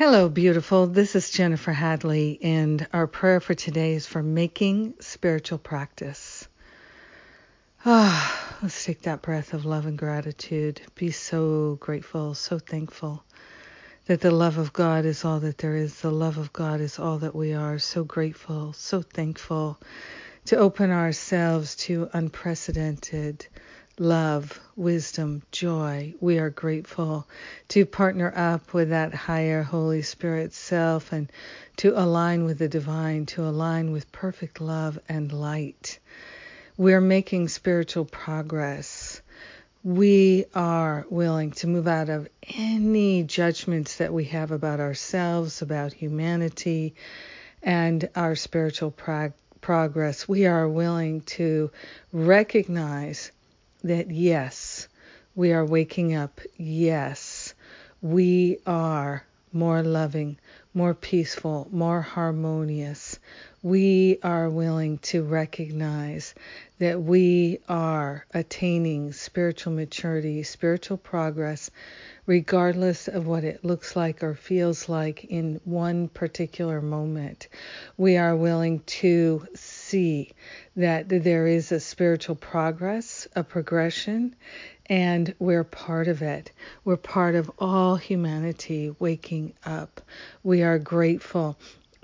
Hello, 0.00 0.30
beautiful. 0.30 0.86
This 0.86 1.14
is 1.14 1.28
Jennifer 1.28 1.72
Hadley, 1.72 2.38
and 2.40 2.88
our 2.90 3.06
prayer 3.06 3.38
for 3.38 3.52
today 3.52 3.92
is 3.92 4.06
for 4.06 4.22
making 4.22 4.94
spiritual 5.00 5.58
practice. 5.58 6.48
Ah, 7.84 8.56
let's 8.62 8.82
take 8.82 9.02
that 9.02 9.20
breath 9.20 9.52
of 9.52 9.66
love 9.66 9.84
and 9.84 9.98
gratitude. 9.98 10.80
Be 10.94 11.10
so 11.10 11.76
grateful, 11.82 12.32
so 12.32 12.58
thankful 12.58 13.22
that 14.06 14.22
the 14.22 14.30
love 14.30 14.56
of 14.56 14.72
God 14.72 15.04
is 15.04 15.22
all 15.22 15.40
that 15.40 15.58
there 15.58 15.76
is. 15.76 16.00
The 16.00 16.10
love 16.10 16.38
of 16.38 16.50
God 16.50 16.80
is 16.80 16.98
all 16.98 17.18
that 17.18 17.34
we 17.34 17.52
are. 17.52 17.78
So 17.78 18.02
grateful, 18.02 18.72
so 18.72 19.02
thankful 19.02 19.78
to 20.46 20.56
open 20.56 20.90
ourselves 20.90 21.76
to 21.76 22.08
unprecedented 22.14 23.46
love, 24.00 24.58
wisdom, 24.76 25.42
joy. 25.52 26.14
We 26.20 26.38
are 26.38 26.48
grateful 26.48 27.28
to 27.68 27.84
partner 27.84 28.32
up 28.34 28.72
with 28.72 28.88
that 28.88 29.12
higher 29.12 29.62
Holy 29.62 30.00
Spirit 30.00 30.54
self 30.54 31.12
and 31.12 31.30
to 31.76 31.92
align 32.00 32.44
with 32.44 32.58
the 32.58 32.68
divine, 32.68 33.26
to 33.26 33.44
align 33.44 33.92
with 33.92 34.10
perfect 34.10 34.58
love 34.58 34.98
and 35.06 35.30
light. 35.30 35.98
We're 36.78 37.02
making 37.02 37.48
spiritual 37.48 38.06
progress. 38.06 39.20
We 39.84 40.46
are 40.54 41.04
willing 41.10 41.50
to 41.52 41.66
move 41.66 41.86
out 41.86 42.08
of 42.08 42.26
any 42.56 43.22
judgments 43.22 43.96
that 43.96 44.14
we 44.14 44.24
have 44.24 44.50
about 44.50 44.80
ourselves, 44.80 45.60
about 45.60 45.92
humanity, 45.92 46.94
and 47.62 48.08
our 48.16 48.34
spiritual 48.34 48.92
prog- 48.92 49.34
progress. 49.60 50.26
We 50.26 50.46
are 50.46 50.66
willing 50.66 51.20
to 51.36 51.70
recognize 52.12 53.30
that 53.82 54.10
yes, 54.10 54.88
we 55.34 55.52
are 55.52 55.64
waking 55.64 56.14
up. 56.14 56.40
Yes, 56.56 57.54
we 58.02 58.58
are 58.66 59.24
more 59.52 59.82
loving, 59.82 60.38
more 60.74 60.94
peaceful, 60.94 61.68
more 61.70 62.00
harmonious. 62.00 63.18
We 63.62 64.18
are 64.22 64.48
willing 64.48 64.98
to 64.98 65.22
recognize 65.22 66.34
that 66.78 67.02
we 67.02 67.58
are 67.68 68.24
attaining 68.32 69.12
spiritual 69.12 69.72
maturity, 69.72 70.42
spiritual 70.44 70.96
progress, 70.96 71.70
regardless 72.24 73.08
of 73.08 73.26
what 73.26 73.44
it 73.44 73.64
looks 73.64 73.96
like 73.96 74.22
or 74.22 74.34
feels 74.34 74.88
like 74.88 75.24
in 75.24 75.60
one 75.64 76.08
particular 76.08 76.80
moment. 76.80 77.48
We 77.98 78.16
are 78.16 78.36
willing 78.36 78.80
to 78.80 79.46
see 79.54 80.32
that 80.76 81.08
there 81.08 81.46
is 81.46 81.72
a 81.72 81.80
spiritual 81.80 82.36
progress, 82.36 83.28
a 83.36 83.44
progression, 83.44 84.36
and 84.90 85.32
we're 85.38 85.62
part 85.62 86.08
of 86.08 86.20
it. 86.20 86.50
We're 86.84 86.96
part 86.96 87.36
of 87.36 87.48
all 87.60 87.94
humanity 87.94 88.92
waking 88.98 89.54
up. 89.64 90.00
We 90.42 90.64
are 90.64 90.80
grateful 90.80 91.56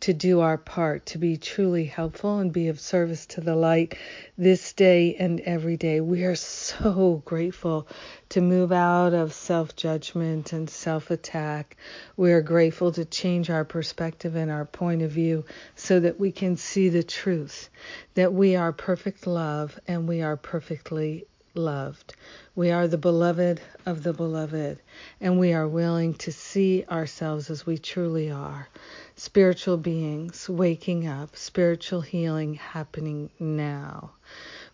to 0.00 0.12
do 0.12 0.40
our 0.40 0.58
part, 0.58 1.06
to 1.06 1.18
be 1.18 1.36
truly 1.36 1.84
helpful 1.84 2.40
and 2.40 2.52
be 2.52 2.66
of 2.66 2.80
service 2.80 3.24
to 3.26 3.40
the 3.40 3.54
light 3.54 3.96
this 4.36 4.72
day 4.72 5.14
and 5.14 5.38
every 5.42 5.76
day. 5.76 6.00
We 6.00 6.24
are 6.24 6.34
so 6.34 7.22
grateful 7.24 7.86
to 8.30 8.40
move 8.40 8.72
out 8.72 9.14
of 9.14 9.32
self 9.32 9.76
judgment 9.76 10.52
and 10.52 10.68
self 10.68 11.12
attack. 11.12 11.76
We 12.16 12.32
are 12.32 12.42
grateful 12.42 12.90
to 12.92 13.04
change 13.04 13.48
our 13.48 13.64
perspective 13.64 14.34
and 14.34 14.50
our 14.50 14.64
point 14.64 15.02
of 15.02 15.12
view 15.12 15.44
so 15.76 16.00
that 16.00 16.18
we 16.18 16.32
can 16.32 16.56
see 16.56 16.88
the 16.88 17.04
truth 17.04 17.68
that 18.14 18.32
we 18.32 18.56
are 18.56 18.72
perfect 18.72 19.28
love 19.28 19.78
and 19.86 20.08
we 20.08 20.20
are 20.22 20.36
perfectly 20.36 21.26
loved. 21.54 22.14
We 22.54 22.70
are 22.70 22.88
the 22.88 22.98
beloved 22.98 23.60
of 23.86 24.02
the 24.02 24.12
beloved, 24.12 24.78
and 25.20 25.38
we 25.38 25.52
are 25.52 25.68
willing 25.68 26.14
to 26.14 26.32
see 26.32 26.84
ourselves 26.90 27.50
as 27.50 27.66
we 27.66 27.78
truly 27.78 28.30
are 28.30 28.68
spiritual 29.16 29.76
beings 29.76 30.48
waking 30.48 31.06
up, 31.06 31.36
spiritual 31.36 32.00
healing 32.00 32.54
happening 32.54 33.30
now. 33.38 34.12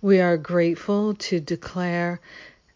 We 0.00 0.20
are 0.20 0.36
grateful 0.36 1.14
to 1.14 1.40
declare 1.40 2.20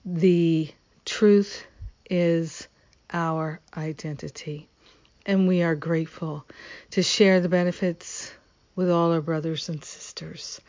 the 0.05 0.71
truth 1.05 1.65
is 2.11 2.67
our 3.13 3.61
identity. 3.77 4.69
And 5.25 5.47
we 5.47 5.63
are 5.63 5.77
grateful 5.77 6.45
to 6.91 7.03
share 7.03 7.41
the 7.41 7.49
benefits 7.49 8.33
with 8.75 8.91
all 8.91 9.13
our 9.13 9.21
brothers 9.21 9.69
and 9.69 9.85
sisters 9.85 10.61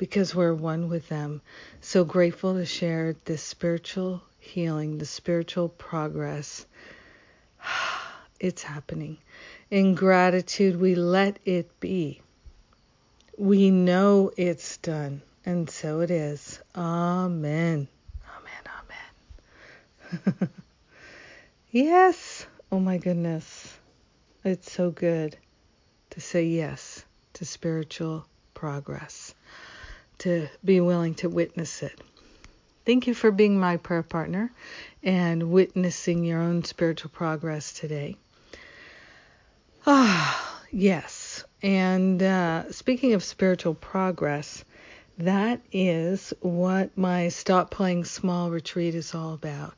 because 0.00 0.34
we're 0.34 0.54
one 0.54 0.88
with 0.88 1.10
them. 1.10 1.42
So 1.82 2.04
grateful 2.04 2.54
to 2.54 2.64
share 2.64 3.16
this 3.26 3.42
spiritual 3.42 4.22
healing, 4.38 4.96
the 4.96 5.04
spiritual 5.04 5.68
progress. 5.68 6.66
It's 8.40 8.62
happening. 8.62 9.18
In 9.70 9.94
gratitude, 9.94 10.80
we 10.80 10.94
let 10.94 11.38
it 11.44 11.78
be. 11.78 12.22
We 13.36 13.70
know 13.70 14.30
it's 14.34 14.78
done, 14.78 15.20
and 15.44 15.68
so 15.68 16.00
it 16.00 16.10
is. 16.10 16.58
Amen. 16.74 17.86
Amen. 18.38 18.64
Amen. 20.32 20.48
yes. 21.70 22.46
Oh 22.72 22.80
my 22.80 22.96
goodness. 22.96 23.76
It's 24.42 24.72
so 24.72 24.90
good 24.90 25.36
to 26.08 26.20
say 26.22 26.44
yes 26.44 27.04
to 27.34 27.44
spiritual 27.44 28.24
progress 28.54 29.34
to 30.20 30.48
be 30.64 30.80
willing 30.80 31.14
to 31.16 31.28
witness 31.28 31.82
it. 31.82 32.00
Thank 32.86 33.06
you 33.06 33.14
for 33.14 33.30
being 33.30 33.58
my 33.58 33.76
prayer 33.76 34.02
partner 34.02 34.50
and 35.02 35.50
witnessing 35.50 36.24
your 36.24 36.40
own 36.40 36.64
spiritual 36.64 37.10
progress 37.10 37.72
today. 37.72 38.16
Ah, 39.86 40.60
yes. 40.70 41.44
And 41.62 42.22
uh, 42.22 42.72
speaking 42.72 43.12
of 43.12 43.22
spiritual 43.22 43.74
progress, 43.74 44.64
that 45.18 45.60
is 45.72 46.32
what 46.40 46.96
my 46.96 47.28
Stop 47.28 47.70
Playing 47.70 48.04
Small 48.04 48.50
retreat 48.50 48.94
is 48.94 49.14
all 49.14 49.34
about. 49.34 49.74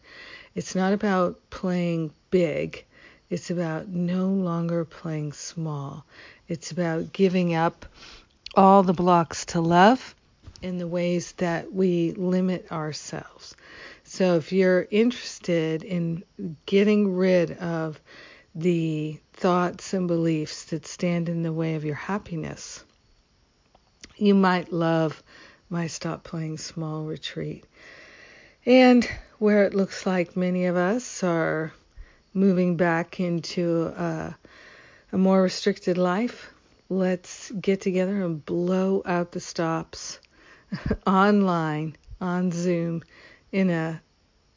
It's 0.54 0.74
not 0.74 0.92
about 0.92 1.38
playing 1.50 2.12
big, 2.30 2.84
it's 3.30 3.50
about 3.50 3.88
no 3.88 4.26
longer 4.26 4.84
playing 4.84 5.32
small. 5.32 6.04
It's 6.48 6.70
about 6.70 7.12
giving 7.12 7.54
up 7.54 7.86
all 8.54 8.82
the 8.82 8.92
blocks 8.92 9.46
to 9.46 9.60
love 9.60 10.14
in 10.62 10.78
the 10.78 10.86
ways 10.86 11.32
that 11.32 11.72
we 11.72 12.12
limit 12.12 12.70
ourselves. 12.70 13.56
So 14.04 14.36
if 14.36 14.52
you're 14.52 14.86
interested 14.90 15.82
in 15.82 16.24
getting 16.66 17.14
rid 17.14 17.52
of 17.58 18.00
the 18.54 19.18
thoughts 19.32 19.94
and 19.94 20.06
beliefs 20.06 20.66
that 20.66 20.86
stand 20.86 21.28
in 21.28 21.42
the 21.42 21.52
way 21.52 21.74
of 21.74 21.84
your 21.84 21.94
happiness, 21.94 22.84
you 24.16 24.34
might 24.34 24.72
love 24.72 25.22
my 25.68 25.86
Stop 25.86 26.22
Playing 26.22 26.58
Small 26.58 27.04
retreat. 27.04 27.64
And 28.64 29.08
where 29.38 29.64
it 29.64 29.74
looks 29.74 30.06
like 30.06 30.36
many 30.36 30.66
of 30.66 30.76
us 30.76 31.24
are 31.24 31.72
moving 32.34 32.76
back 32.76 33.18
into 33.18 33.86
a, 33.86 34.36
a 35.12 35.18
more 35.18 35.42
restricted 35.42 35.98
life, 35.98 36.52
let's 36.88 37.50
get 37.52 37.80
together 37.80 38.22
and 38.22 38.44
blow 38.44 39.02
out 39.04 39.32
the 39.32 39.40
stops 39.40 40.20
online 41.06 41.96
on 42.20 42.50
Zoom 42.50 43.02
in 43.50 43.70
a 43.70 44.00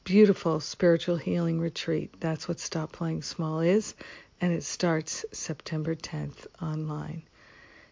beautiful 0.04 0.60
spiritual 0.60 1.18
healing 1.18 1.60
retreat. 1.60 2.14
That's 2.20 2.48
what 2.48 2.60
Stop 2.60 2.92
Playing 2.92 3.22
Small 3.24 3.60
is, 3.60 3.96
and 4.40 4.54
it 4.54 4.64
starts 4.64 5.26
September 5.32 5.96
10th 5.96 6.48
online. 6.62 7.24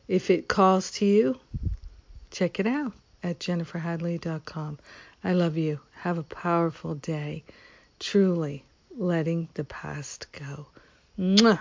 If 0.07 0.29
it 0.29 0.47
calls 0.47 0.91
to 0.91 1.05
you, 1.05 1.39
check 2.31 2.59
it 2.59 2.67
out 2.67 2.93
at 3.23 3.39
jenniferhadley.com. 3.39 4.79
I 5.23 5.33
love 5.33 5.57
you. 5.57 5.79
Have 5.93 6.17
a 6.17 6.23
powerful 6.23 6.95
day. 6.95 7.43
Truly 7.99 8.63
letting 8.97 9.47
the 9.53 9.63
past 9.63 10.27
go. 10.33 10.67
Mwah. 11.17 11.59